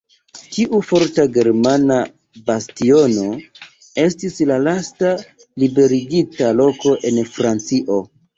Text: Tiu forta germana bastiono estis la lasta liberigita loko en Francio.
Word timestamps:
Tiu 0.53 0.77
forta 0.91 1.25
germana 1.33 1.97
bastiono 2.47 3.25
estis 4.05 4.41
la 4.53 4.57
lasta 4.69 5.13
liberigita 5.65 6.51
loko 6.63 6.97
en 7.13 7.23
Francio. 7.39 8.01